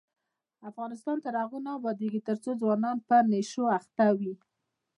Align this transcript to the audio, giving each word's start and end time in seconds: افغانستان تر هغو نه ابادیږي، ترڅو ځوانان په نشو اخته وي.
افغانستان 0.69 1.17
تر 1.25 1.33
هغو 1.41 1.57
نه 1.65 1.71
ابادیږي، 1.77 2.21
ترڅو 2.27 2.49
ځوانان 2.61 2.97
په 3.07 3.15
نشو 3.31 3.63
اخته 3.77 4.05
وي. 4.19 4.33